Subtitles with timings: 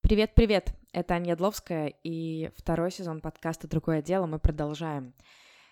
[0.00, 0.74] Привет-привет!
[0.92, 5.14] Это Аня Ядловская и второй сезон подкаста «Другое дело» мы продолжаем.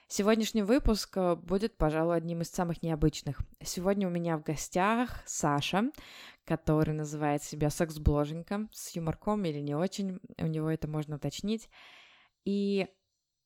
[0.07, 3.41] Сегодняшний выпуск э, будет, пожалуй, одним из самых необычных.
[3.65, 5.91] Сегодня у меня в гостях Саша,
[6.45, 11.69] который называет себя секс-бложенька, с юморком или не очень, у него это можно уточнить.
[12.45, 12.87] И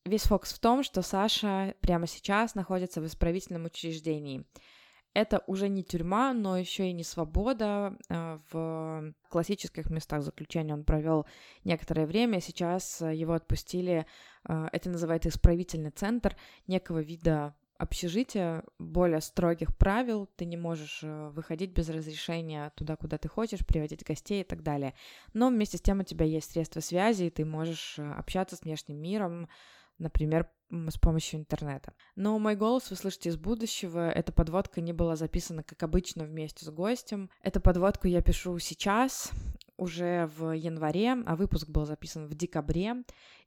[0.05, 4.45] весь фокус в том, что Саша прямо сейчас находится в исправительном учреждении—
[5.17, 7.97] это уже не тюрьма, но еще и не свобода.
[8.07, 11.25] А, в классических местах заключения он провел
[11.63, 12.39] некоторое время.
[12.39, 14.05] Сейчас его отпустили.
[14.43, 21.29] А, это называется исправительный центр некого вида общежития, более строгих правил, ты не можешь э,
[21.29, 24.95] выходить без разрешения туда, куда ты хочешь, приводить гостей и так далее.
[25.33, 28.61] Но вместе с тем у тебя есть средства связи, и ты можешь э, общаться с
[28.61, 29.47] внешним миром,
[29.97, 31.93] например, с помощью интернета.
[32.15, 34.09] Но мой голос вы слышите из будущего.
[34.09, 37.29] Эта подводка не была записана, как обычно, вместе с гостем.
[37.41, 39.31] Эту подводку я пишу сейчас,
[39.77, 43.03] уже в январе, а выпуск был записан в декабре.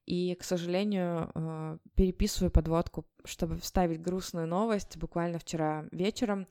[0.06, 4.96] И, к сожалению, э, переписываю подводку, чтобы вставить грустную новость.
[4.96, 6.46] Буквально вчера вечером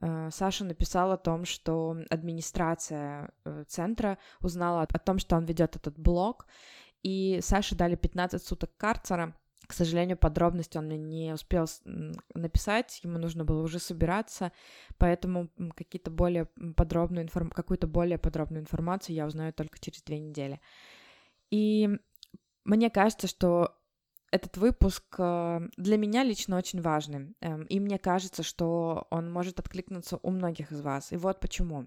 [0.00, 5.76] э, Саша написал о том, что администрация э, центра узнала о том, что он ведет
[5.76, 6.46] этот блог,
[7.04, 9.36] и Саше дали 15 суток карцера.
[9.66, 11.66] К сожалению, подробности он мне не успел
[12.34, 14.52] написать, ему нужно было уже собираться,
[14.98, 16.46] поэтому какие-то более
[16.76, 17.50] подробную информ...
[17.50, 20.60] какую-то более подробную информацию я узнаю только через две недели.
[21.50, 21.88] И
[22.64, 23.74] мне кажется, что
[24.34, 29.60] этот выпуск э, для меня лично очень важный, эм, и мне кажется, что он может
[29.60, 31.12] откликнуться у многих из вас.
[31.12, 31.86] И вот почему.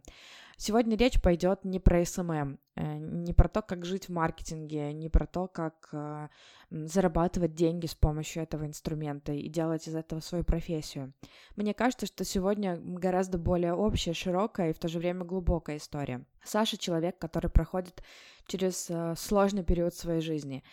[0.55, 5.09] Сегодня речь пойдет не про SMM, э, не про то, как жить в маркетинге, не
[5.09, 6.29] про то, как э,
[6.71, 11.13] зарабатывать деньги с помощью этого инструмента и делать из этого свою профессию.
[11.57, 16.25] Мне кажется, что сегодня гораздо более общая, широкая и в то же время глубокая история.
[16.45, 18.01] Саша— человек, который проходит
[18.47, 20.63] через сложный период своей жизни,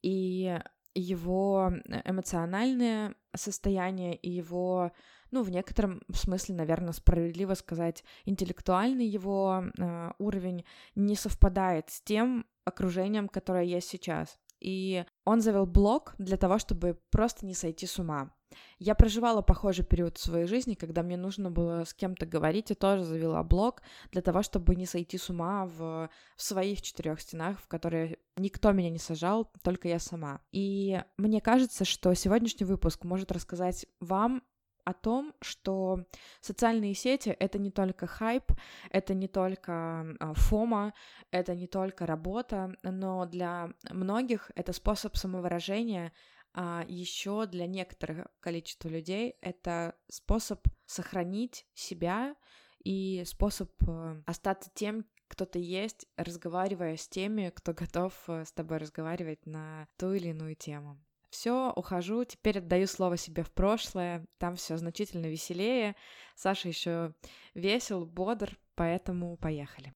[0.00, 0.60] и
[0.94, 1.72] его
[2.04, 4.92] эмоциональное состояние и его
[5.30, 10.64] ну, в некотором смысле, наверное, справедливо сказать, интеллектуальный его э, уровень
[10.94, 14.38] не совпадает с тем окружением, которое есть сейчас.
[14.60, 18.30] И он завел блог для того, чтобы просто не сойти с ума.
[18.78, 22.74] Я проживала похожий период в своей жизни, когда мне нужно было с кем-то говорить, и
[22.74, 27.60] тоже завела блог для того, чтобы не сойти с ума в, в своих четырех стенах,
[27.60, 30.40] в которые никто меня не сажал, только я сама.
[30.52, 34.42] И мне кажется, что сегодняшний выпуск может рассказать вам
[34.84, 36.04] о том, что
[36.40, 38.52] социальные сети— это не только хайп,
[38.90, 39.72] это не только
[40.20, 40.92] а, фома,
[41.30, 46.12] это не только работа, но для многих это способ самовыражения,
[46.54, 52.36] а еще для некоторых количества людей это способ сохранить себя
[52.84, 58.52] и способ э, остаться тем, кто ты есть, разговаривая с теми, кто готов э, с
[58.52, 61.00] тобой разговаривать на ту или иную тему.
[61.30, 65.96] Все, ухожу, теперь отдаю слово себе в прошлое, там все значительно веселее.
[66.36, 67.12] Саша еще
[67.54, 69.92] весел, бодр, поэтому поехали.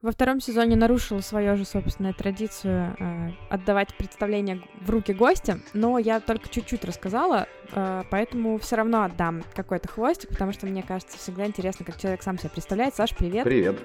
[0.00, 5.98] Во втором сезоне нарушила свою же собственную традицию э, отдавать представление в руки гостя, но
[5.98, 11.18] я только чуть-чуть рассказала, э, поэтому все равно отдам какой-то хвостик, потому что мне кажется
[11.18, 12.94] всегда интересно, как человек сам себя представляет.
[12.94, 13.42] Саш, привет.
[13.42, 13.80] Привет.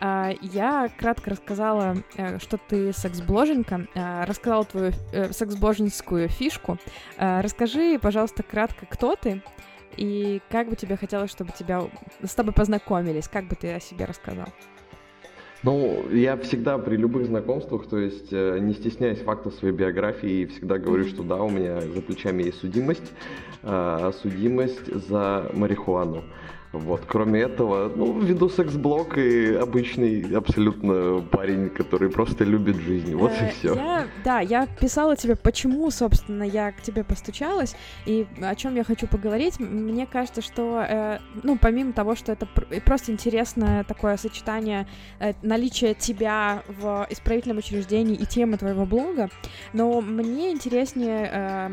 [0.00, 6.78] А, я кратко рассказала, э, что ты секс-бложенька, а, рассказала твою э, секс-бложенскую фишку.
[7.18, 9.42] Расскажи, пожалуйста, кратко, кто ты
[9.96, 11.82] и как бы тебе хотелось, чтобы тебя
[12.22, 14.46] с тобой познакомились, как бы ты о себе рассказал?
[15.64, 20.78] Ну, я всегда при любых знакомствах, то есть э, не стесняясь фактов своей биографии, всегда
[20.78, 23.12] говорю, что да, у меня за плечами есть судимость,
[24.22, 26.22] судимость за марихуану.
[26.78, 33.14] Вот, кроме этого, ну, веду секс-блог и обычный абсолютно парень, который просто любит жизнь.
[33.14, 33.74] Вот и э, все.
[33.74, 37.76] Я, да, я писала тебе, почему, собственно, я к тебе постучалась,
[38.06, 39.60] и о чем я хочу поговорить.
[39.60, 42.46] Мне кажется, что, э, ну, помимо того, что это
[42.84, 44.86] просто интересное такое сочетание
[45.20, 49.30] э, наличия тебя в исправительном учреждении и темы твоего блога,
[49.72, 51.70] но мне интереснее э,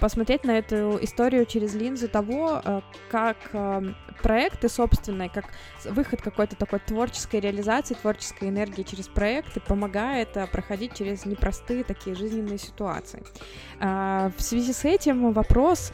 [0.00, 2.80] посмотреть на эту историю через линзу того, э,
[3.10, 3.92] как э,
[4.22, 5.46] проекты собственные, как
[5.84, 12.16] выход какой-то такой творческой реализации, творческой энергии через проекты помогает э, проходить через непростые такие
[12.16, 13.22] жизненные ситуации.
[13.80, 15.92] А, в связи с этим вопрос,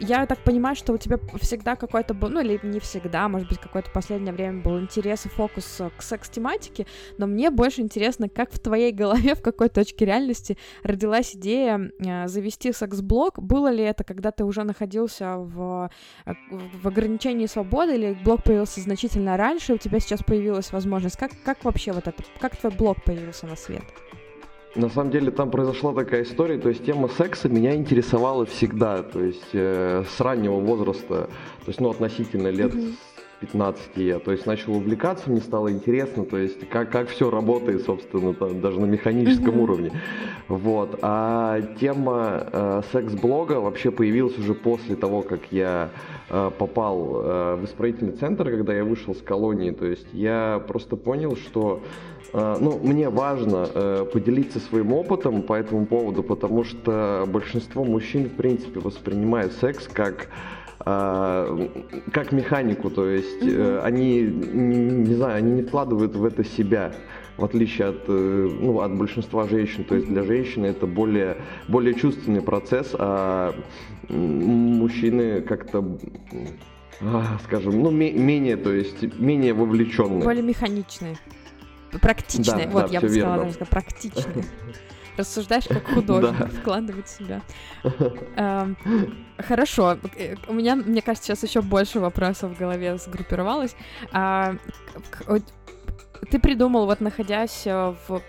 [0.00, 3.58] я так понимаю, что у тебя всегда какой-то был, ну или не всегда, может быть,
[3.58, 6.86] какое-то последнее время был интерес и фокус к секс-тематике,
[7.18, 12.28] но мне больше интересно, как в твоей голове, в какой точке реальности родилась идея э,
[12.28, 13.38] завести секс-блог.
[13.38, 15.90] Было ли это, когда ты уже находился в,
[16.24, 21.16] в ограничении свободы, или блог появился значительно раньше, у тебя сейчас появилась возможность?
[21.16, 23.84] Как, как вообще вот это, как твой блог появился на свет?
[24.78, 29.20] На самом деле там произошла такая история, то есть тема секса меня интересовала всегда, то
[29.20, 31.28] есть э, с раннего возраста,
[31.64, 32.94] то есть ну относительно лет mm-hmm.
[33.40, 37.82] 15 я, то есть начал увлекаться, мне стало интересно, то есть как, как все работает,
[37.82, 39.62] собственно, там, даже на механическом mm-hmm.
[39.62, 39.92] уровне.
[40.48, 40.98] Вот.
[41.02, 45.90] А тема э, секс-блога вообще появилась уже после того, как я
[46.30, 50.96] э, попал э, в исправительный центр, когда я вышел с колонии, то есть я просто
[50.96, 51.80] понял, что
[52.32, 58.24] э, ну, мне важно э, поделиться своим опытом по этому поводу, потому что большинство мужчин,
[58.24, 60.28] в принципе, воспринимают секс как
[60.90, 61.68] а,
[62.12, 63.80] как механику, то есть mm-hmm.
[63.82, 66.94] они, не знаю, они не вкладывают в это себя,
[67.36, 69.84] в отличие от, э, ну, от большинства женщин.
[69.84, 71.36] То есть для женщины это более,
[71.68, 73.54] более чувственный процесс, а
[74.08, 75.98] мужчины как-то
[77.02, 80.24] а, скажем, ну, менее, то есть менее вовлеченные.
[80.24, 81.18] Более механичные.
[82.00, 82.64] Практичные.
[82.64, 84.44] Да, вот, да, я бы сказала, даже практичные.
[85.18, 87.42] Рассуждаешь как художник, вкладывать себя.
[88.36, 88.76] Эм,
[89.36, 89.98] хорошо.
[90.46, 93.74] У меня, мне кажется, сейчас еще больше вопросов в голове сгруппировалось.
[94.12, 94.54] А,
[96.30, 98.22] ты придумал, вот находясь в в,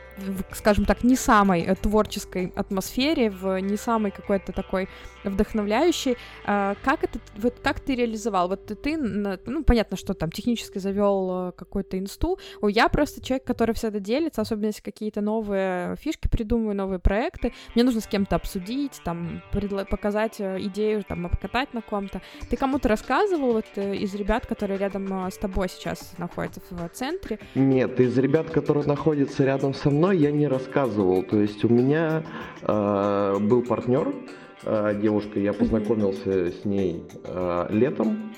[0.51, 4.87] скажем так, не самой э, творческой атмосфере, в не самой какой-то такой
[5.23, 6.17] вдохновляющей.
[6.45, 8.47] А, как это, вот как ты реализовал?
[8.47, 12.39] Вот ты, ну, понятно, что там технически завел э, какой-то инсту.
[12.61, 17.53] Я просто человек, который всегда делится, особенно если какие-то новые фишки придумываю, новые проекты.
[17.75, 22.21] Мне нужно с кем-то обсудить, там, предло- показать э, идею, там, покатать на ком-то.
[22.49, 27.39] Ты кому-то рассказывал вот из ребят, которые рядом с тобой сейчас находятся в центре?
[27.55, 31.23] Нет, из ребят, которые находятся рядом со мной, я не рассказывал.
[31.23, 32.23] То есть у меня
[32.61, 34.13] э, был партнер,
[34.63, 38.33] э, девушка, я познакомился с ней э, летом.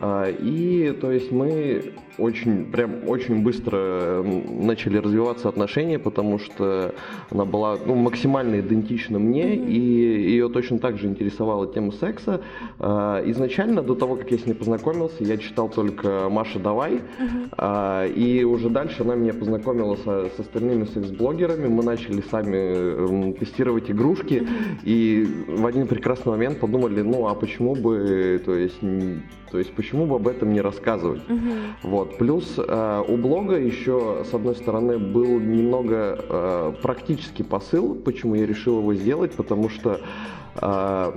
[0.00, 6.94] Э, и то есть мы очень, прям очень быстро начали развиваться отношения, потому что
[7.30, 12.40] она была ну, максимально идентична мне, и ее точно так же интересовала тема секса.
[12.78, 18.12] А, изначально, до того, как я с ней познакомился, я читал только «Маша, давай», mm-hmm.
[18.14, 24.46] и уже дальше она меня познакомила со, с остальными секс-блогерами, мы начали сами тестировать игрушки,
[24.84, 28.80] и в один прекрасный момент подумали, ну а почему бы, то есть,
[29.50, 31.22] то есть почему бы об этом не рассказывать?
[31.82, 32.05] Вот.
[32.06, 32.18] Вот.
[32.18, 38.46] Плюс э, у блога еще, с одной стороны, был немного э, практический посыл, почему я
[38.46, 40.00] решил его сделать, потому что
[40.60, 41.12] э,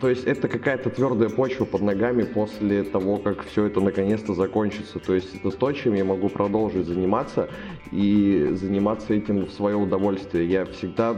[0.00, 4.98] то есть это какая-то твердая почва под ногами после того, как все это наконец-то закончится.
[4.98, 7.48] То есть это то, чем я могу продолжить заниматься
[7.90, 10.48] и заниматься этим в свое удовольствие.
[10.48, 11.14] Я всегда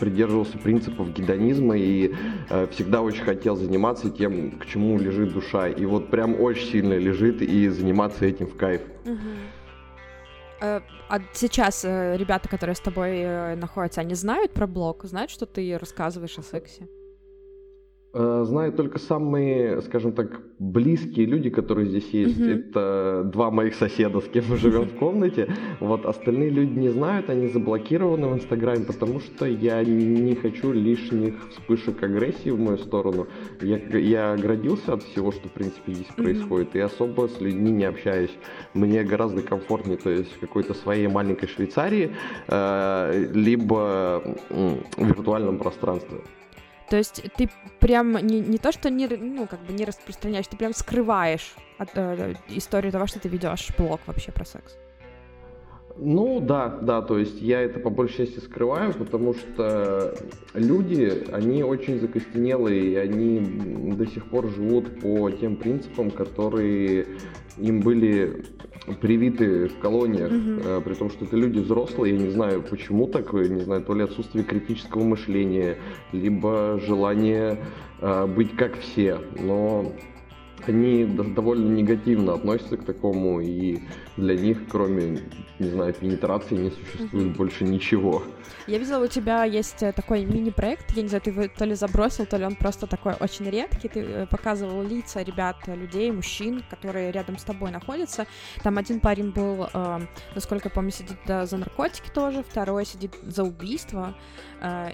[0.00, 2.14] придерживался принципов гедонизма и
[2.50, 5.68] э, всегда очень хотел заниматься тем, к чему лежит душа.
[5.68, 8.82] И вот прям очень сильно лежит и заниматься этим в кайф.
[10.60, 15.30] Э, а сейчас э, ребята, которые с тобой э, находятся, они знают про блог, знают,
[15.30, 16.88] что ты рассказываешь о сексе?
[18.16, 22.38] Э, знаю только самые, скажем так, близкие люди, которые здесь есть.
[22.38, 22.68] Mm-hmm.
[22.68, 25.52] Это два моих соседа, с кем мы живем в комнате.
[25.80, 31.34] Вот остальные люди не знают, они заблокированы в Инстаграме, потому что я не хочу лишних
[31.50, 33.26] вспышек агрессии в мою сторону.
[33.60, 36.22] Я, я оградился от всего, что в принципе здесь mm-hmm.
[36.22, 38.36] происходит, и особо с людьми не общаюсь.
[38.74, 42.12] Мне гораздо комфортнее, то есть в какой-то своей маленькой Швейцарии,
[42.46, 46.18] э, либо в виртуальном пространстве.
[46.88, 47.48] То есть ты
[47.80, 51.90] прям не, не то, что не, ну, как бы не распространяешь, ты прям скрываешь от,
[51.94, 54.76] э, историю того, что ты ведешь блог вообще про секс.
[55.96, 60.14] Ну да, да, то есть я это по большей части скрываю, потому что
[60.52, 67.06] люди, они очень закостенелые, и они до сих пор живут по тем принципам, которые
[67.58, 68.44] им были
[69.00, 70.82] привиты в колониях, mm-hmm.
[70.82, 74.02] при том, что это люди взрослые, я не знаю, почему так, не знаю, то ли
[74.02, 75.78] отсутствие критического мышления,
[76.12, 77.58] либо желание
[78.00, 79.92] э, быть как все, но
[80.68, 83.80] они довольно негативно относятся к такому, и
[84.16, 85.20] для них, кроме,
[85.58, 87.36] не знаю, пенетрации, не существует mm-hmm.
[87.36, 88.22] больше ничего.
[88.66, 91.74] Я видела, у тебя есть э, такой мини-проект, я не знаю, ты его то ли
[91.74, 96.62] забросил, то ли он просто такой очень редкий, ты э, показывал лица ребят, людей, мужчин,
[96.70, 98.26] которые рядом с тобой находятся.
[98.62, 100.00] Там один парень был, э,
[100.34, 104.14] насколько я помню, сидит за наркотики тоже, второй сидит за убийство,
[104.60, 104.92] э,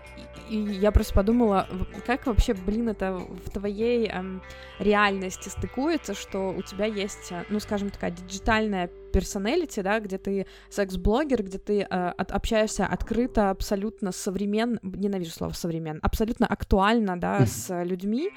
[0.48, 1.68] и я просто подумала,
[2.06, 4.40] как вообще, блин, это в твоей э,
[4.80, 10.46] реальности стыкуется, что у тебя есть, э, ну, скажем, такая диджитальная персоналити, да, где ты
[10.70, 17.44] секс-блогер, где ты э, от, общаешься открыто, абсолютно современно, ненавижу слово современно, абсолютно актуально, да,
[17.46, 18.30] с людьми,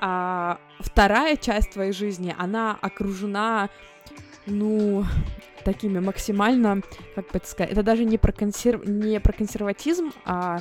[0.00, 3.68] а вторая часть твоей жизни, она окружена,
[4.46, 5.04] ну,
[5.64, 6.82] такими максимально,
[7.14, 8.86] как бы это сказать, это даже не про, консерв...
[8.86, 10.60] не про консерватизм, а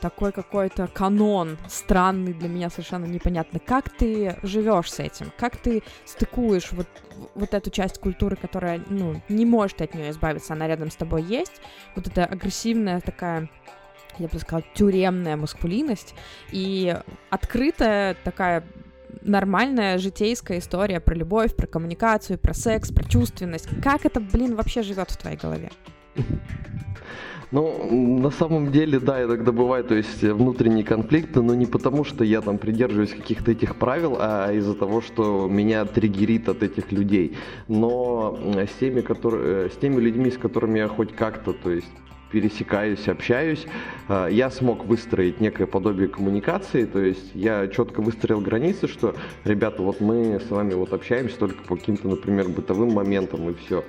[0.00, 3.58] такой какой-то канон странный для меня совершенно непонятно.
[3.58, 5.32] Как ты живешь с этим?
[5.38, 6.86] Как ты стыкуешь вот,
[7.34, 11.22] вот эту часть культуры, которая, ну, не может от нее избавиться, она рядом с тобой
[11.22, 11.60] есть,
[11.96, 13.48] вот эта агрессивная такая
[14.18, 16.14] я бы сказала, тюремная маскулинность
[16.52, 16.96] и
[17.30, 18.64] открытая такая
[19.22, 23.68] нормальная житейская история про любовь, про коммуникацию, про секс, про чувственность.
[23.82, 25.70] Как это, блин, вообще живет в твоей голове?
[27.50, 32.24] Ну, на самом деле, да, иногда бывает, то есть внутренние конфликты, но не потому, что
[32.24, 37.36] я там придерживаюсь каких-то этих правил, а из-за того, что меня триггерит от этих людей.
[37.68, 41.86] Но с теми, которые, с теми людьми, с которыми я хоть как-то, то есть
[42.34, 43.64] пересекаюсь, общаюсь,
[44.08, 49.14] э, я смог выстроить некое подобие коммуникации, то есть я четко выстроил границы, что,
[49.44, 53.84] ребята, вот мы с вами вот общаемся только по каким-то, например, бытовым моментам и все.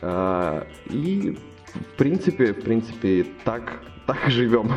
[0.00, 1.36] Э, и
[1.74, 4.70] в принципе, в принципе, так, так живем.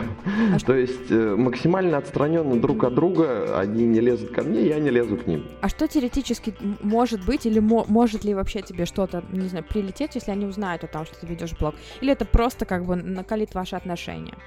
[0.54, 4.80] А То есть э, максимально отстраненно друг от друга, они не лезут ко мне, я
[4.80, 5.46] не лезу к ним.
[5.62, 10.16] А что теоретически может быть или мо- может ли вообще тебе что-то, не знаю, прилететь,
[10.16, 11.76] если они узнают о том, что ты ведешь блог?
[12.02, 14.38] Или это просто как бы накалит ваши отношения?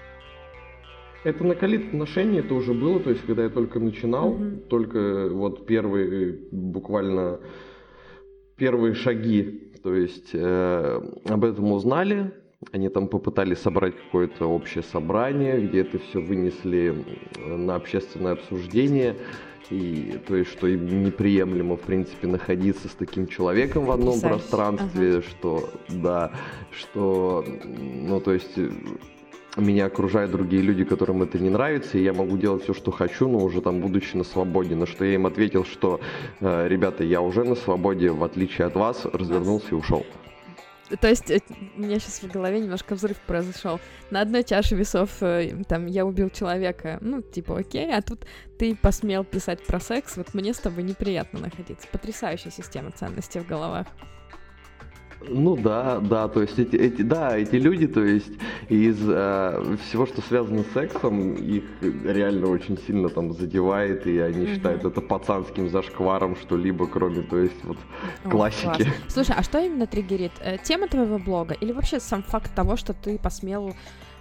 [1.25, 4.68] Это накалит отношения, это уже было, то есть когда я только начинал, mm-hmm.
[4.68, 7.40] только вот первые буквально
[8.56, 12.32] первые шаги то есть э, об этом узнали,
[12.73, 16.95] они там попытались собрать какое-то общее собрание, где это все вынесли
[17.38, 19.17] на общественное обсуждение.
[19.71, 24.31] И то есть, что им неприемлемо, в принципе, находиться с таким человеком в одном Писать.
[24.31, 25.23] пространстве, ага.
[25.23, 26.33] что, да,
[26.73, 28.59] что, ну, то есть,
[29.57, 33.29] меня окружают другие люди, которым это не нравится, и я могу делать все, что хочу,
[33.29, 34.75] но уже там будучи на свободе.
[34.75, 36.00] На что я им ответил, что,
[36.40, 40.05] э, ребята, я уже на свободе, в отличие от вас, развернулся и ушел.
[41.00, 41.40] То есть э,
[41.76, 43.80] у меня сейчас в голове немножко взрыв произошел.
[44.11, 48.26] На одной чаше весов э, там я убил человека, ну, типа, окей, а тут
[48.59, 51.87] ты посмел писать про секс, вот мне с тобой неприятно находиться.
[51.92, 53.87] Потрясающая система ценностей в головах.
[55.29, 58.33] Ну да, да, то есть эти, эти да, эти люди, то есть
[58.69, 64.45] из э, всего, что связано с сексом, их реально очень сильно там задевает, и они
[64.45, 64.55] угу.
[64.55, 67.77] считают это пацанским зашкваром что-либо, кроме, то есть вот
[68.25, 68.65] О, классики.
[68.65, 68.89] Класс.
[69.09, 70.33] Слушай, а что именно триггерит?
[70.41, 73.75] Э, тема твоего блога или вообще сам факт того, что ты посмел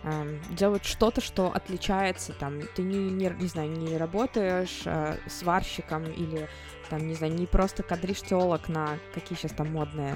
[0.03, 6.03] эм, делать что-то, что отличается, там, ты не, не, не знаю, не работаешь э, сварщиком
[6.05, 6.47] или
[6.89, 10.15] там, не знаю, не просто кадришь телок на какие сейчас там модные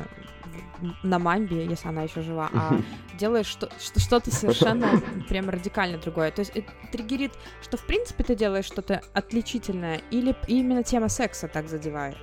[1.04, 2.78] на мамбе, если она еще жива, а
[3.18, 6.32] делаешь что- что-то совершенно прям радикально другое.
[6.32, 11.48] То есть это триггерит, что в принципе ты делаешь что-то отличительное, или именно тема секса
[11.48, 12.18] так задевает?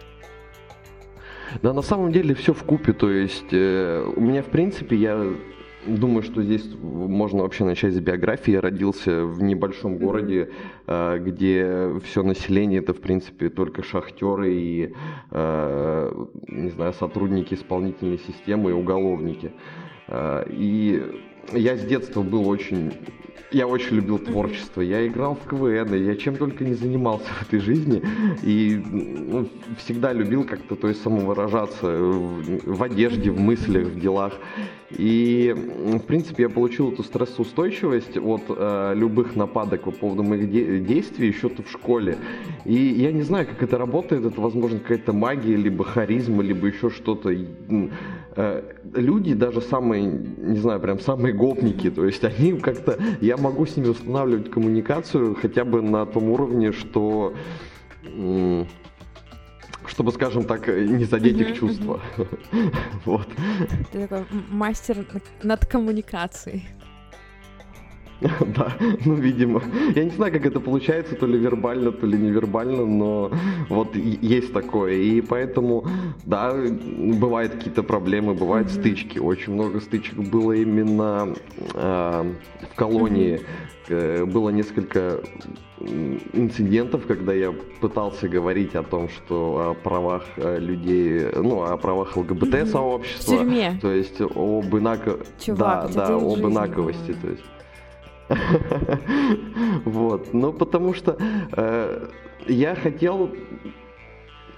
[1.62, 2.92] Да, на самом деле все в купе.
[2.92, 5.32] То есть э, у меня, в принципе, я
[5.86, 8.52] Думаю, что здесь можно вообще начать с биографии.
[8.52, 10.50] Я родился в небольшом городе,
[10.86, 14.94] э, где все население это, в принципе, только шахтеры и,
[15.30, 19.52] э, не знаю, сотрудники исполнительной системы и уголовники.
[20.08, 21.02] Э, и
[21.54, 22.92] я с детства был очень
[23.52, 24.80] я очень любил творчество.
[24.80, 28.02] Я играл в КВН, я чем только не занимался в этой жизни.
[28.42, 34.34] И ну, всегда любил как-то то есть самовыражаться в, одежде, в мыслях, в делах.
[34.90, 40.80] И, в принципе, я получил эту стрессоустойчивость от э, любых нападок по поводу моих де-
[40.80, 42.18] действий еще-то в школе.
[42.64, 44.24] И я не знаю, как это работает.
[44.24, 47.30] Это, возможно, какая-то магия, либо харизма, либо еще что-то.
[48.36, 48.62] Э,
[48.94, 53.76] люди, даже самые, не знаю, прям самые гопники, то есть они как-то, я могу с
[53.76, 57.34] ними устанавливать коммуникацию хотя бы на том уровне, что
[59.86, 62.00] чтобы, скажем так, не задеть uh-huh, их чувства.
[62.16, 62.74] Uh-huh.
[63.04, 63.28] вот.
[63.92, 65.04] Ты такой мастер
[65.42, 66.68] над коммуникацией.
[68.56, 68.72] Да,
[69.04, 69.62] ну, видимо.
[69.94, 73.30] Я не знаю, как это получается, то ли вербально, то ли невербально, но
[73.68, 74.94] вот есть такое.
[74.94, 75.86] И поэтому,
[76.26, 78.80] да, бывают какие-то проблемы, бывают mm-hmm.
[78.80, 79.18] стычки.
[79.18, 81.34] Очень много стычек было именно
[81.74, 82.34] э,
[82.72, 83.40] в колонии.
[83.88, 84.26] Mm-hmm.
[84.26, 85.20] Было несколько
[85.80, 92.16] инцидентов, когда я пытался говорить о том, что о правах э, людей, ну, о правах
[92.16, 93.32] ЛГБТ-сообщества.
[93.32, 93.78] В тюрьме.
[93.80, 95.18] То есть об инако...
[95.40, 97.16] Чувак, да, да, об инаковости.
[97.20, 97.42] То есть
[99.84, 101.16] Вот, ну потому что
[101.52, 102.08] э,
[102.46, 103.30] я хотел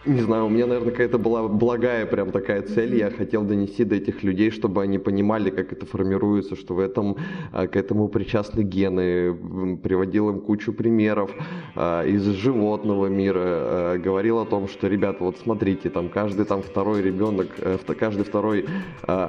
[0.05, 2.97] не знаю, у меня, наверное, какая-то была благая прям такая цель.
[2.97, 7.17] Я хотел донести до этих людей, чтобы они понимали, как это формируется, что в этом,
[7.53, 9.35] а, к этому причастны гены.
[9.77, 11.31] Приводил им кучу примеров
[11.77, 13.43] а, из животного мира.
[13.45, 18.25] А, говорил о том, что, ребята, вот смотрите, там каждый там второй ребенок, э, каждый
[18.25, 18.67] второй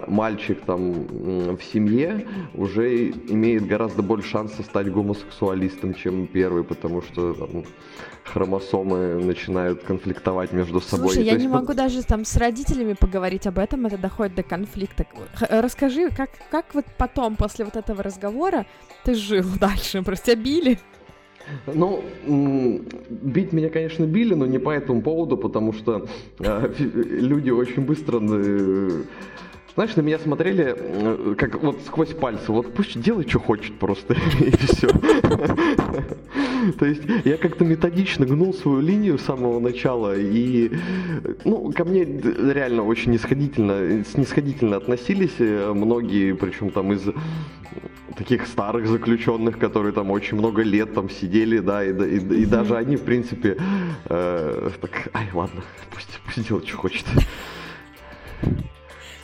[0.08, 0.94] мальчик там
[1.58, 7.64] в семье уже имеет гораздо больше шансов стать гомосексуалистом, чем первый, потому что там,
[8.24, 11.08] хромосомы начинают конфликтовать между собой.
[11.08, 11.78] Слушай, я не могу под...
[11.78, 15.06] даже там с родителями поговорить об этом, это доходит до конфликта.
[15.50, 18.66] Расскажи, как, как вот потом, после вот этого разговора,
[19.04, 20.02] ты жил дальше?
[20.02, 20.80] Просто тебя били?
[21.66, 22.04] Ну,
[23.10, 26.08] бить меня, конечно, били, но не по этому поводу, потому что
[26.40, 29.04] э, люди очень быстро э,
[29.76, 32.52] знаешь, на меня смотрели э, как вот сквозь пальцы.
[32.52, 34.88] Вот пусть делай, что хочет просто, и все.
[36.80, 40.72] То есть я как-то методично гнул свою линию с самого начала, и
[41.44, 47.10] ну, ко мне реально очень нисходительно, снисходительно относились э, многие, причем там из
[48.16, 52.78] таких старых заключенных, которые там очень много лет там сидели, да, и, и, и даже
[52.78, 53.58] они, в принципе,
[54.06, 57.06] э, так, ай, ладно, пусть, пусть делает, что хочет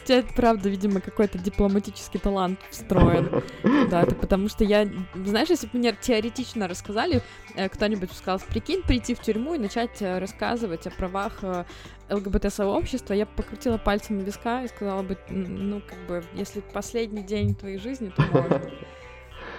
[0.10, 3.44] тебя, правда, видимо, какой-то дипломатический талант встроен.
[3.90, 4.88] Да, это потому что я...
[5.14, 7.22] Знаешь, если бы мне теоретично рассказали,
[7.56, 11.66] э, кто-нибудь сказал, прикинь, прийти в тюрьму и начать э, рассказывать о правах э,
[12.10, 17.56] ЛГБТ-сообщества, я покрутила пальцем у виска и сказала бы, ну, как бы, если последний день
[17.56, 18.62] твоей жизни, то можно.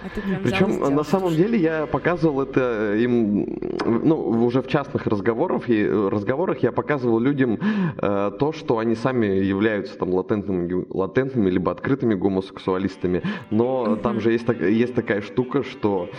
[0.03, 0.09] А
[0.43, 3.45] Причем на самом деле я показывал это им,
[3.85, 4.15] ну,
[4.45, 7.59] уже в частных разговорах, и, разговорах я показывал людям
[7.97, 13.21] э, то, что они сами являются там латентными, латентными либо открытыми гомосексуалистами.
[13.51, 14.01] Но mm-hmm.
[14.01, 16.09] там же есть, есть такая штука, что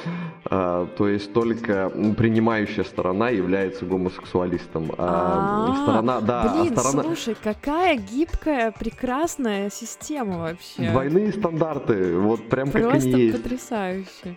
[0.48, 4.92] э, то есть только принимающая сторона является гомосексуалистом.
[4.96, 7.02] А, а сторона, да, а Блин, сторона...
[7.02, 10.90] слушай, какая гибкая, прекрасная система вообще.
[10.90, 13.42] Двойные стандарты, вот прям Просто как они есть.
[13.42, 14.36] потрясающе потрясающе.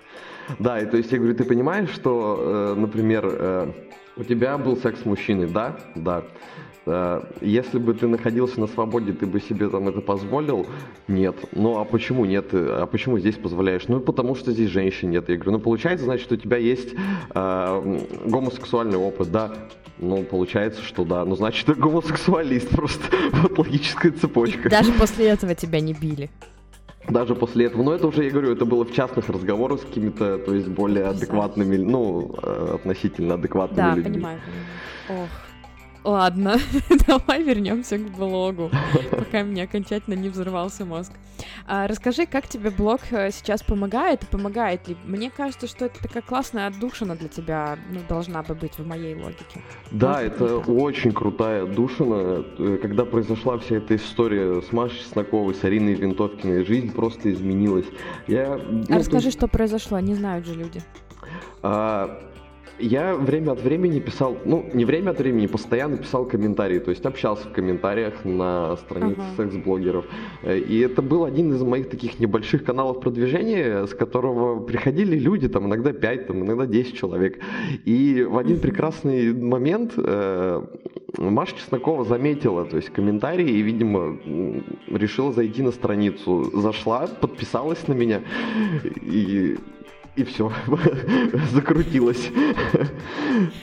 [0.60, 3.72] Да, и то есть я говорю, ты понимаешь, что, э, например, э,
[4.18, 5.78] у тебя был секс с мужчиной, да?
[5.96, 6.24] Да.
[6.86, 10.68] Э, если бы ты находился на свободе, ты бы себе там это позволил?
[11.08, 11.36] Нет.
[11.52, 12.48] Ну а почему нет?
[12.54, 13.88] А почему здесь позволяешь?
[13.88, 15.30] Ну потому что здесь женщин нет.
[15.30, 16.94] Я говорю, ну получается, значит, у тебя есть
[17.34, 19.54] э, гомосексуальный опыт, да?
[19.98, 21.24] Ну, получается, что да.
[21.24, 23.06] Ну, значит, ты гомосексуалист просто.
[23.32, 24.68] Вот логическая цепочка.
[24.68, 26.30] И даже после этого тебя не били
[27.08, 30.38] даже после этого, но это уже, я говорю, это было в частных разговорах с какими-то,
[30.40, 34.04] то есть более адекватными, ну, э, относительно адекватными да, людьми.
[34.04, 34.40] Да, понимаю.
[35.10, 35.30] Ох.
[36.06, 36.58] Ладно,
[37.08, 38.70] давай вернемся к блогу,
[39.10, 41.12] пока мне окончательно не взорвался мозг.
[41.66, 44.96] А, расскажи, как тебе блог э, сейчас помогает и помогает ли?
[45.04, 49.16] Мне кажется, что это такая классная отдушина для тебя ну, должна бы быть в моей
[49.16, 49.64] логике.
[49.90, 52.46] Да, Может, это очень крутая отдушина.
[52.60, 57.88] Э, когда произошла вся эта история с Машей Чесноковой, с Ариной Винтовкиной, жизнь просто изменилась.
[58.28, 59.38] Я, ну, а расскажи, ты...
[59.38, 60.84] что произошло, не знают же люди.
[61.64, 62.22] А,
[62.80, 67.06] я время от времени писал, ну, не время от времени, постоянно писал комментарии, то есть
[67.06, 69.38] общался в комментариях на странице uh-huh.
[69.38, 70.06] секс-блогеров.
[70.44, 75.48] Э, и это был один из моих таких небольших каналов продвижения, с которого приходили люди,
[75.48, 77.40] там, иногда 5, там, иногда 10 человек.
[77.86, 80.62] И в один прекрасный момент э,
[81.18, 84.18] Маша Чеснокова заметила, то есть комментарии, и, видимо,
[84.88, 86.52] решила зайти на страницу.
[86.60, 88.22] Зашла, подписалась на меня,
[88.84, 89.58] и
[90.16, 90.52] и все,
[91.52, 92.32] закрутилось.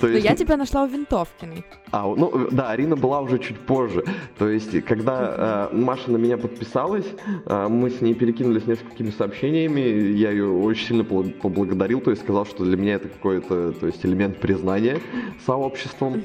[0.01, 0.25] То есть...
[0.25, 1.65] Но я тебя нашла у Винтовкиной.
[1.91, 4.05] А, ну да, Арина была уже чуть позже.
[4.39, 7.07] То есть, когда э, Маша на меня подписалась,
[7.47, 12.45] э, мы с ней перекинулись несколькими сообщениями, я ее очень сильно поблагодарил, то есть сказал,
[12.45, 15.01] что для меня это какой-то, то есть элемент признания
[15.47, 16.23] сообществом.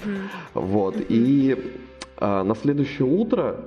[0.53, 0.97] Вот.
[1.09, 1.55] И
[2.17, 3.65] э, на следующее утро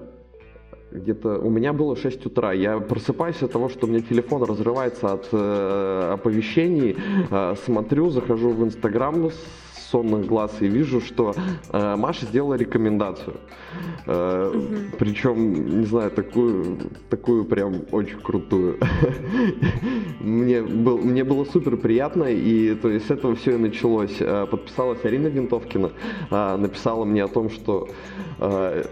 [0.93, 2.53] где-то у меня было 6 утра.
[2.53, 6.97] Я просыпаюсь от того, что у меня телефон разрывается от э, оповещений,
[7.31, 9.31] э, смотрю, захожу в Инстаграм,
[9.91, 11.35] сонных глаз и вижу, что
[11.73, 13.37] э, Маша сделала рекомендацию.
[14.07, 14.97] Э, угу.
[14.99, 18.79] Причем, не знаю, такую, такую прям очень крутую.
[20.21, 24.17] мне, был, мне было супер приятно, и то есть с этого все и началось.
[24.21, 25.93] Э, подписалась Арина Винтовкина,
[26.31, 27.89] э, написала мне о том, что
[28.39, 28.85] э,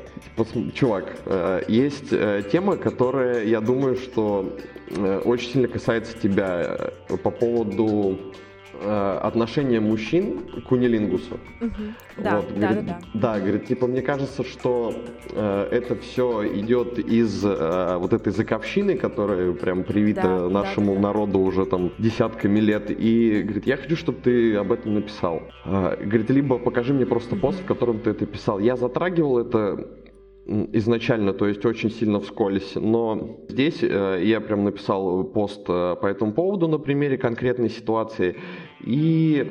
[0.74, 4.56] чувак, э, есть э, тема, которая, я думаю, что
[4.90, 6.90] э, очень сильно касается тебя
[7.22, 8.18] по поводу
[8.80, 11.40] Э, отношение мужчин к унилингусу.
[11.60, 11.72] Угу.
[12.18, 13.34] Да, вот, да, говорит, да, да.
[13.34, 14.94] Да, говорит, типа, мне кажется, что
[15.32, 21.00] э, это все идет из э, вот этой заковщины, которая прям привита да, нашему да,
[21.00, 21.08] да.
[21.08, 22.90] народу уже там десятками лет.
[22.90, 25.42] И говорит, я хочу, чтобы ты об этом написал.
[25.64, 28.60] Э, говорит, либо покажи мне просто пост, в котором ты это писал.
[28.60, 29.88] Я затрагивал это
[30.48, 32.74] изначально, то есть очень сильно вскользь.
[32.74, 38.36] Но здесь э, я прям написал пост э, по этому поводу на примере конкретной ситуации.
[38.80, 39.50] И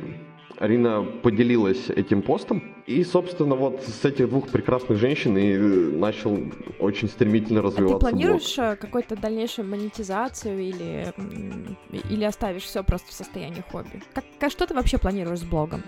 [0.58, 2.64] Арина поделилась этим постом.
[2.88, 6.40] И, собственно, вот с этих двух прекрасных женщин и начал
[6.80, 7.98] очень стремительно развиваться.
[7.98, 8.68] А ты планируешь блог.
[8.68, 11.14] Э, какую-то дальнейшую монетизацию или,
[12.10, 14.02] или оставишь все просто в состоянии хобби?
[14.40, 15.84] Как, что ты вообще планируешь с блогом?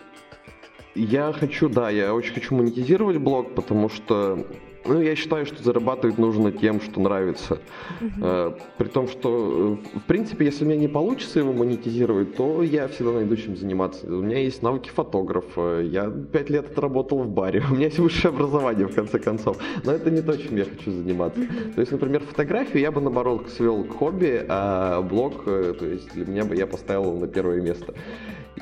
[1.00, 4.46] Я хочу, да, я очень хочу монетизировать блог, потому что
[4.86, 7.60] ну, я считаю, что зарабатывать нужно тем, что нравится.
[8.02, 8.60] Uh-huh.
[8.78, 12.88] При том, что, э, в принципе, если у меня не получится его монетизировать, то я
[12.88, 14.08] всегда найду чем заниматься.
[14.08, 18.34] У меня есть навыки фотографа, я пять лет отработал в баре, у меня есть высшее
[18.34, 19.58] образование, в конце концов.
[19.84, 21.42] Но это не то, чем я хочу заниматься.
[21.76, 26.14] То есть, например, фотографию я бы, наоборот, свел к хобби, а блог, э, то есть
[26.14, 27.94] для меня бы я поставил на первое место.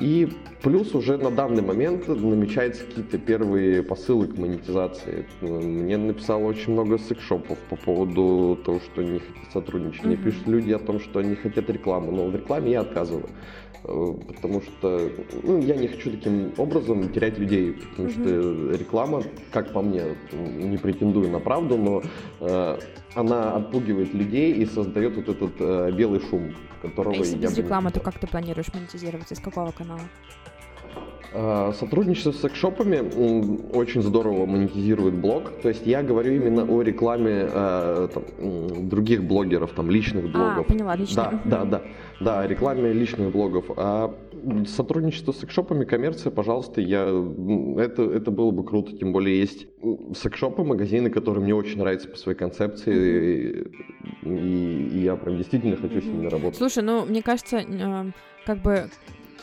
[0.00, 0.28] И
[0.62, 5.26] плюс уже на данный момент намечаются какие-то первые посылы к монетизации.
[5.40, 10.04] Мне написало очень много секшопов по поводу того, что они хотят сотрудничать.
[10.04, 13.28] Мне пишут люди о том, что они хотят рекламу, но в рекламе я отказываю.
[13.88, 15.10] Э, потому что
[15.42, 20.76] ну, я не хочу таким образом терять людей, потому что реклама, как по мне, не
[20.76, 22.02] претендую на правду, но
[22.40, 22.78] э,
[23.14, 27.56] она отпугивает людей и создает вот этот э, белый шум, которого а если я без
[27.56, 29.32] рекламы, то как ты планируешь монетизировать?
[29.32, 30.02] Из какого канала?
[31.32, 32.98] Э, сотрудничество с секшопами
[33.74, 35.50] очень здорово монетизирует блог.
[35.62, 40.66] То есть я говорю именно о рекламе э, там, других блогеров, там личных а, блогов.
[40.66, 41.40] А, поняла, лично.
[41.44, 41.82] Да, да, да,
[42.20, 43.66] да, рекламе личных блогов.
[43.76, 44.14] А
[44.66, 48.96] сотрудничество с секшопами, коммерция, пожалуйста, я это это было бы круто.
[48.96, 49.66] Тем более есть
[50.16, 53.66] секшопы, магазины, которые мне очень нравятся по своей концепции,
[54.22, 56.56] и, и я прям действительно хочу с ними работать.
[56.56, 58.12] Слушай, ну мне кажется, э,
[58.46, 58.88] как бы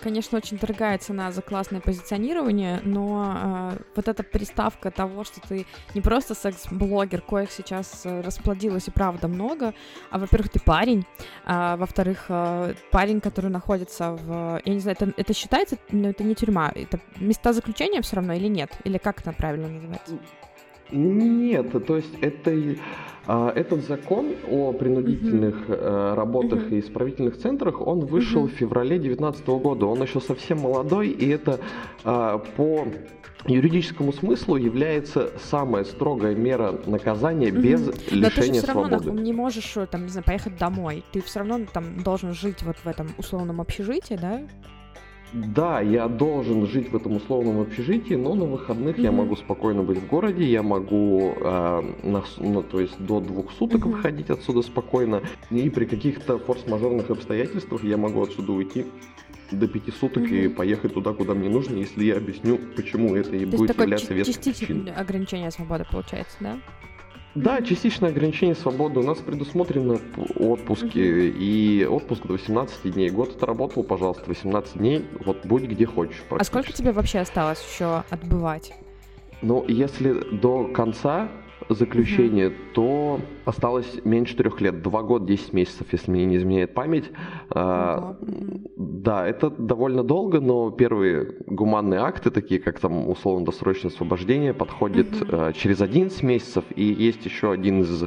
[0.05, 5.65] конечно, очень дорогая цена за классное позиционирование, но э, вот эта приставка того, что ты
[5.95, 9.73] не просто секс-блогер, коих сейчас э, расплодилось и правда много,
[10.11, 11.07] а, во-первых, ты парень,
[11.43, 14.61] а, во-вторых, э, парень, который находится в...
[14.63, 18.33] Я не знаю, это, это считается, но это не тюрьма, это места заключения все равно
[18.33, 18.69] или нет?
[18.83, 20.19] Или как это правильно называется?
[20.91, 22.51] Нет, то есть это
[23.27, 26.13] а, этот закон о принудительных uh-huh.
[26.13, 26.77] работах uh-huh.
[26.77, 28.49] и исправительных центрах, он вышел uh-huh.
[28.49, 29.87] в феврале 2019 года.
[29.87, 31.59] Он еще совсем молодой, и это
[32.03, 32.87] а, по
[33.47, 37.61] юридическому смыслу является самая строгая мера наказания угу.
[37.61, 39.21] без лишения Но ты же все равно свободы.
[39.21, 41.03] не можешь там, не знаю, поехать домой.
[41.11, 44.41] Ты все равно там должен жить вот в этом условном общежитии, да?
[45.35, 49.03] Да, я должен жить в этом условном общежитии, но на выходных mm-hmm.
[49.03, 53.51] я могу спокойно быть в городе, я могу, э, на, ну, то есть до двух
[53.51, 53.91] суток mm-hmm.
[53.91, 55.21] выходить отсюда спокойно,
[55.51, 58.85] и при каких-то форс-мажорных обстоятельствах я могу отсюда уйти
[59.51, 60.45] до пяти суток mm-hmm.
[60.45, 64.13] и поехать туда, куда мне нужно, если я объясню, почему это и то будет являться
[64.13, 64.93] веской причиной.
[64.93, 66.57] ограничение свободы получается, да?
[67.35, 69.01] Да, частичное ограничение свободы.
[69.01, 69.99] У нас предусмотрены
[70.39, 70.97] отпуски.
[70.97, 73.09] И отпуск до 18 дней.
[73.09, 75.05] Год отработал, пожалуйста, 18 дней.
[75.25, 76.23] Вот будь где хочешь.
[76.29, 78.73] А сколько тебе вообще осталось еще отбывать?
[79.41, 81.29] Ну, если до конца
[81.69, 82.55] заключение, угу.
[82.73, 87.11] то осталось меньше трех лет, два года, 10 месяцев, если мне не изменяет память.
[87.49, 88.17] А,
[88.77, 95.53] да, это довольно долго, но первые гуманные акты, такие как там условно-досрочное освобождение, подходят а,
[95.53, 98.05] через 11 месяцев, и есть еще один из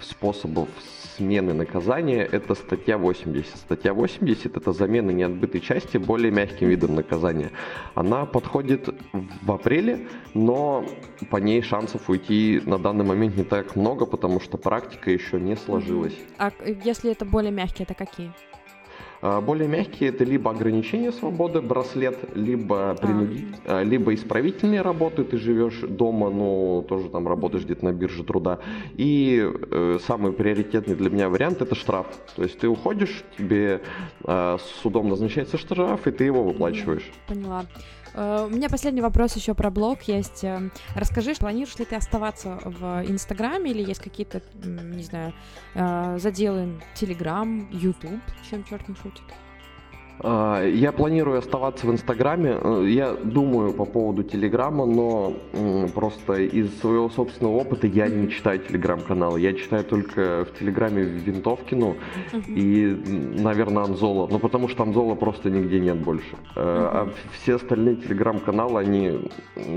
[0.00, 0.68] способов
[1.16, 3.56] смены наказания– это статья 80.
[3.56, 7.50] Статья 80– это замена неотбытой части более мягким видом наказания.
[7.94, 10.84] Она подходит в апреле, но
[11.30, 15.56] по ней шансов уйти на данный момент не так много, потому что практика еще не
[15.56, 16.16] сложилась.
[16.38, 16.50] А
[16.84, 18.32] если это более мягкие, это какие?
[19.22, 23.82] А, более мягкие это либо ограничение свободы, браслет, либо, принудить, а.
[23.82, 28.60] либо исправительные работы, ты живешь дома, но тоже там работаешь где-то на бирже труда.
[28.94, 32.06] И э, самый приоритетный для меня вариант это штраф.
[32.34, 33.80] То есть ты уходишь, тебе
[34.24, 37.10] э, судом назначается штраф, и ты его выплачиваешь.
[37.26, 37.64] Поняла.
[38.16, 40.42] Uh, у меня последний вопрос еще про блог есть.
[40.42, 45.34] Uh, расскажи, планируешь ли ты оставаться в Инстаграме или есть какие-то, не знаю,
[45.74, 49.24] uh, заделы Телеграм, Ютуб, чем черт не шутит?
[50.20, 52.58] А, я планирую оставаться в Инстаграме.
[52.60, 55.34] Э, я думаю по поводу Телеграма, но
[55.94, 59.40] просто из своего собственного опыта я не читаю Телеграм-каналы.
[59.40, 61.96] Я читаю только в Телеграме Винтовкину
[62.46, 63.02] и,
[63.38, 64.28] наверное, Анзола.
[64.30, 66.36] Ну, потому что Анзола просто нигде нет больше.
[66.54, 69.30] Э, а все остальные Телеграм-каналы, они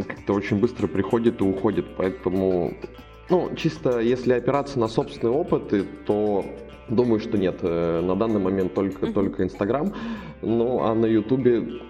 [0.07, 1.85] как-то очень быстро приходят и уходят.
[1.97, 2.73] Поэтому,
[3.29, 5.73] ну, чисто если опираться на собственный опыт,
[6.05, 6.45] то
[6.89, 7.59] Думаю, что нет.
[7.61, 9.13] Э, на данный момент только, mm-hmm.
[9.13, 9.93] только Инстаграм.
[10.41, 11.81] Ну, а на Ютубе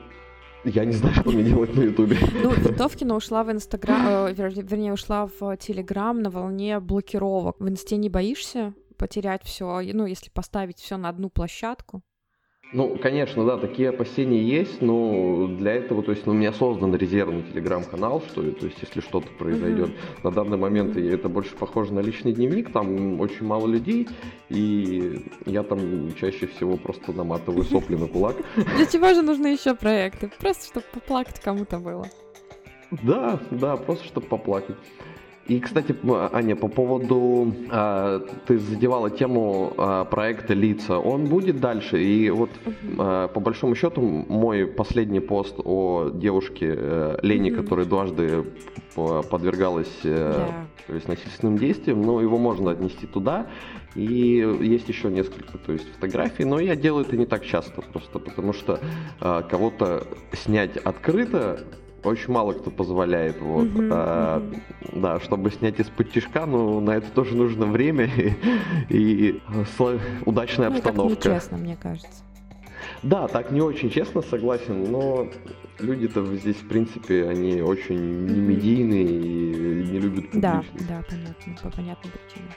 [0.63, 2.17] я не знаю, что мне делать на Ютубе.
[2.43, 7.55] Ну, Винтовкина ушла в Инстаграм, э, вернее, ушла в Телеграм на волне блокировок.
[7.59, 12.03] В Инсте не боишься потерять все, ну, если поставить все на одну площадку?
[12.71, 16.93] Ну, конечно, да, такие опасения есть, но для этого, то есть, ну, у меня создан
[16.95, 20.19] резервный телеграм-канал, что, то есть, если что-то произойдет, mm-hmm.
[20.23, 24.07] на данный момент это больше похоже на личный дневник, там очень мало людей,
[24.49, 28.35] и я там чаще всего просто наматываю сопли на кулак.
[28.55, 30.29] Для чего же нужны еще проекты?
[30.39, 32.05] Просто, чтобы поплакать кому-то было.
[33.03, 34.77] Да, да, просто чтобы поплакать.
[35.49, 35.95] И, кстати,
[36.31, 40.99] Аня, по поводу, э, ты задевала тему э, проекта «Лица».
[40.99, 47.17] Он будет дальше, и вот э, по большому счету мой последний пост о девушке э,
[47.23, 47.55] Лене, mm-hmm.
[47.55, 48.45] которая дважды
[48.95, 50.65] подвергалась э, yeah.
[50.85, 53.47] то есть насильственным действиям, но его можно отнести туда.
[53.95, 54.03] И
[54.61, 58.53] есть еще несколько то есть, фотографий, но я делаю это не так часто просто, потому
[58.53, 58.79] что
[59.19, 61.61] э, кого-то снять открыто
[62.03, 63.41] очень мало кто позволяет.
[63.41, 63.67] Вот.
[63.67, 64.51] Mm-hmm, а.
[64.93, 68.09] Да, чтобы снять из-под тяжка, ну, на это тоже нужно время
[68.89, 69.41] и, и
[70.25, 71.15] удачная ну, обстановка.
[71.15, 72.23] Так нечестно, мне кажется.
[73.03, 75.27] Да, так не очень честно, согласен, но
[75.79, 80.87] люди-то здесь, в принципе, они очень не медийные и не любят публичность.
[80.87, 82.51] Да, да, понятно, по понятным причинам.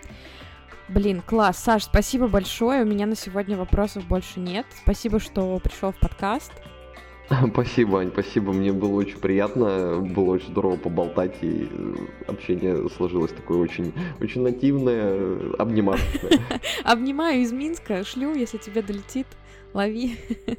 [0.88, 1.58] Блин, класс.
[1.58, 2.82] Саш, спасибо большое.
[2.82, 4.66] У меня на сегодня вопросов больше нет.
[4.82, 6.52] Спасибо, что пришел в подкаст.
[7.52, 8.52] Спасибо, Ань, спасибо.
[8.52, 11.94] Мне было очень приятно, было очень здорово поболтать, и э,
[12.28, 16.40] общение сложилось такое очень, очень нативное, обнимашечное.
[16.84, 19.26] Обнимаю из Минска, шлю, если тебе долетит,
[19.72, 20.16] лови.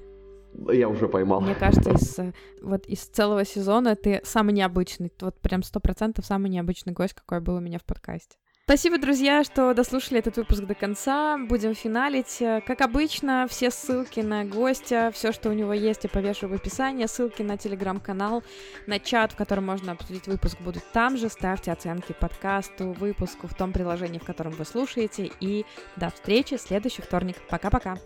[0.71, 1.41] Я уже поймал.
[1.41, 6.25] Мне кажется, из, э, вот из целого сезона ты самый необычный, вот прям сто процентов
[6.25, 8.37] самый необычный гость, какой был у меня в подкасте.
[8.65, 11.37] Спасибо, друзья, что дослушали этот выпуск до конца.
[11.37, 12.37] Будем финалить.
[12.65, 17.05] Как обычно, все ссылки на гостя, все, что у него есть, я повешу в описании.
[17.05, 18.41] Ссылки на телеграм-канал,
[18.87, 21.27] на чат, в котором можно обсудить выпуск, будут там же.
[21.27, 25.29] Ставьте оценки подкасту, выпуску в том приложении, в котором вы слушаете.
[25.41, 25.65] И
[25.97, 27.35] до встречи в следующий вторник.
[27.49, 27.97] Пока-пока.